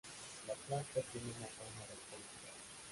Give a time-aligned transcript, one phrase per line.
[0.47, 2.55] La planta tiene una forma rectangular.